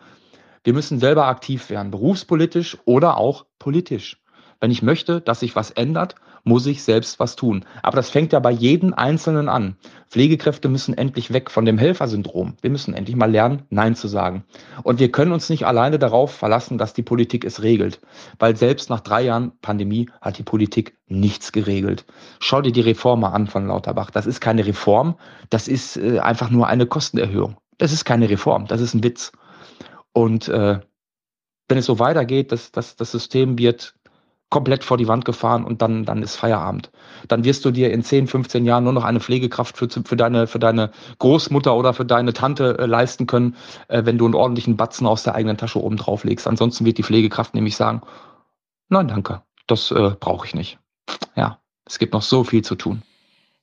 Wir 0.66 0.74
müssen 0.74 1.00
selber 1.00 1.28
aktiv 1.28 1.70
werden, 1.70 1.92
berufspolitisch 1.92 2.78
oder 2.84 3.16
auch 3.16 3.46
politisch. 3.60 4.22
Wenn 4.60 4.72
ich 4.72 4.82
möchte, 4.82 5.22
dass 5.22 5.40
sich 5.40 5.56
was 5.56 5.72
ändert, 5.72 6.16
muss 6.46 6.66
ich 6.68 6.84
selbst 6.84 7.20
was 7.20 7.36
tun. 7.36 7.66
Aber 7.82 7.98
das 7.98 8.10
fängt 8.10 8.32
ja 8.32 8.40
bei 8.40 8.52
jedem 8.52 8.94
Einzelnen 8.94 9.50
an. 9.50 9.76
Pflegekräfte 10.10 10.70
müssen 10.70 10.94
endlich 10.94 11.34
weg 11.34 11.52
von 11.52 11.66
dem 11.66 11.78
Helfersyndrom. 11.78 12.56
Wir 12.62 12.70
müssen 12.70 12.94
endlich 12.94 13.16
mal 13.16 13.30
lernen, 13.30 13.64
Nein 13.70 13.96
zu 13.96 14.08
sagen. 14.08 14.46
Und 14.84 15.00
wir 15.00 15.12
können 15.12 15.34
uns 15.34 15.50
nicht 15.50 15.66
alleine 15.66 16.00
darauf 16.00 16.32
verlassen, 16.32 16.78
dass 16.78 16.94
die 16.94 17.02
Politik 17.02 17.44
es 17.44 17.64
regelt. 17.64 18.00
Weil 18.40 18.56
selbst 18.56 18.90
nach 18.90 19.02
drei 19.02 19.24
Jahren 19.24 19.52
Pandemie 19.62 20.08
hat 20.22 20.38
die 20.38 20.44
Politik 20.44 20.96
nichts 21.08 21.52
geregelt. 21.52 22.06
Schau 22.40 22.62
dir 22.62 22.72
die 22.72 22.82
Reform 22.82 23.22
mal 23.22 23.32
an 23.32 23.48
von 23.48 23.68
Lauterbach. 23.68 24.12
Das 24.12 24.28
ist 24.28 24.40
keine 24.40 24.66
Reform, 24.66 25.16
das 25.50 25.68
ist 25.68 25.98
äh, 25.98 26.20
einfach 26.20 26.52
nur 26.52 26.68
eine 26.68 26.86
Kostenerhöhung. 26.86 27.58
Das 27.80 27.92
ist 27.92 28.06
keine 28.06 28.30
Reform, 28.30 28.68
das 28.68 28.82
ist 28.82 28.94
ein 28.94 29.04
Witz. 29.04 29.32
Und 30.14 30.48
äh, 30.48 30.80
wenn 31.68 31.78
es 31.78 31.86
so 31.86 32.00
weitergeht, 32.00 32.52
dass, 32.52 32.72
dass 32.72 32.96
das 32.96 33.12
System 33.12 33.58
wird 33.58 33.96
komplett 34.50 34.84
vor 34.84 34.98
die 34.98 35.08
Wand 35.08 35.26
gefahren 35.26 35.66
und 35.66 35.82
dann, 35.82 36.06
dann 36.06 36.22
ist 36.22 36.36
Feierabend. 36.36 36.92
Dann 37.28 37.44
wirst 37.44 37.66
du 37.66 37.72
dir 37.72 37.92
in 37.92 38.04
10, 38.04 38.28
15 38.28 38.64
Jahren 38.66 38.84
nur 38.84 38.94
noch 38.94 39.04
eine 39.04 39.20
Pflegekraft 39.20 39.78
für, 39.78 39.90
für, 39.90 40.16
deine, 40.16 40.48
für 40.48 40.60
deine 40.60 40.92
Großmutter 41.20 41.76
oder 41.76 41.94
für 41.94 42.06
deine 42.06 42.34
Tante 42.34 42.78
äh, 42.78 42.86
leisten 42.86 43.28
können, 43.28 43.56
äh, 43.88 44.06
wenn 44.06 44.18
du 44.18 44.26
einen 44.26 44.36
ordentlichen 44.36 44.78
Batzen 44.78 45.08
aus 45.08 45.24
der 45.24 45.36
eigenen 45.36 45.58
Tasche 45.58 45.82
oben 45.82 45.98
drauf 45.98 46.24
legst. 46.24 46.48
Ansonsten 46.48 46.86
wird 46.86 46.98
die 46.98 47.04
Pflegekraft 47.04 47.54
nämlich 47.56 47.76
sagen, 47.76 48.02
nein, 48.90 49.08
danke, 49.08 49.42
das 49.68 49.92
äh, 49.92 50.12
brauche 50.20 50.46
ich 50.46 50.54
nicht. 50.54 50.80
Ja, 51.36 51.60
es 51.86 52.00
gibt 52.00 52.14
noch 52.14 52.22
so 52.22 52.44
viel 52.44 52.64
zu 52.64 52.76
tun. 52.76 53.02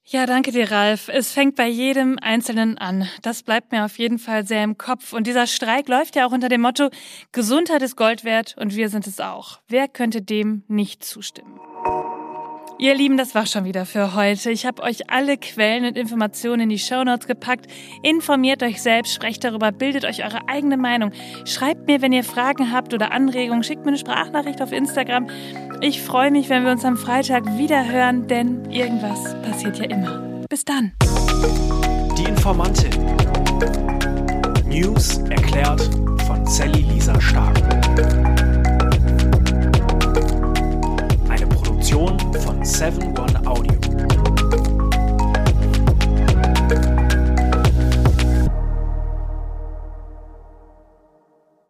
Ja, 0.04 0.26
danke 0.26 0.50
dir, 0.50 0.70
Ralf. 0.70 1.08
Es 1.08 1.32
fängt 1.32 1.54
bei 1.54 1.68
jedem 1.68 2.18
Einzelnen 2.20 2.76
an. 2.76 3.08
Das 3.22 3.44
bleibt 3.44 3.70
mir 3.70 3.84
auf 3.84 3.98
jeden 3.98 4.18
Fall 4.18 4.44
sehr 4.44 4.64
im 4.64 4.76
Kopf. 4.76 5.12
Und 5.12 5.26
dieser 5.26 5.46
Streik 5.46 5.88
läuft 5.88 6.16
ja 6.16 6.26
auch 6.26 6.32
unter 6.32 6.48
dem 6.48 6.60
Motto, 6.60 6.90
Gesundheit 7.30 7.82
ist 7.82 7.96
Gold 7.96 8.24
wert 8.24 8.56
und 8.58 8.74
wir 8.74 8.88
sind 8.88 9.06
es 9.06 9.20
auch. 9.20 9.60
Wer 9.68 9.86
könnte 9.86 10.20
dem 10.20 10.64
nicht 10.66 11.04
zustimmen? 11.04 11.60
Ihr 12.78 12.94
Lieben, 12.94 13.16
das 13.16 13.34
war 13.34 13.46
schon 13.46 13.64
wieder 13.64 13.86
für 13.86 14.14
heute. 14.14 14.50
Ich 14.50 14.66
habe 14.66 14.82
euch 14.82 15.08
alle 15.10 15.36
Quellen 15.36 15.84
und 15.84 15.96
Informationen 15.96 16.62
in 16.62 16.68
die 16.68 16.78
Shownotes 16.78 17.26
gepackt. 17.26 17.66
Informiert 18.02 18.62
euch 18.62 18.82
selbst, 18.82 19.14
sprecht 19.14 19.44
darüber, 19.44 19.70
bildet 19.70 20.04
euch 20.04 20.24
eure 20.24 20.48
eigene 20.48 20.76
Meinung. 20.76 21.12
Schreibt 21.44 21.86
mir, 21.86 22.02
wenn 22.02 22.12
ihr 22.12 22.24
Fragen 22.24 22.72
habt 22.72 22.92
oder 22.92 23.12
Anregungen, 23.12 23.62
schickt 23.62 23.84
mir 23.84 23.88
eine 23.88 23.98
Sprachnachricht 23.98 24.60
auf 24.62 24.72
Instagram. 24.72 25.28
Ich 25.80 26.02
freue 26.02 26.30
mich, 26.30 26.48
wenn 26.48 26.64
wir 26.64 26.72
uns 26.72 26.84
am 26.84 26.96
Freitag 26.96 27.44
wieder 27.58 27.88
hören, 27.88 28.26
denn 28.26 28.70
irgendwas 28.70 29.40
passiert 29.42 29.78
ja 29.78 29.84
immer. 29.84 30.44
Bis 30.48 30.64
dann. 30.64 30.92
Die 32.18 32.24
Informantin. 32.24 32.90
News 34.66 35.18
erklärt 35.28 35.82
von 36.26 36.46
Sally 36.46 36.80
Lisa 36.80 37.20
Stark. 37.20 37.58
Eine 41.28 41.46
Produktion 41.46 42.18
von 42.18 42.31
7 42.64 43.12
One 43.14 43.36
Audio. 43.44 43.91